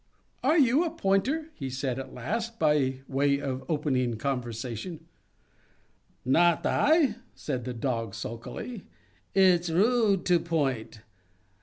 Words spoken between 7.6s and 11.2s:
the Dog, sulkily. "It's rude to point.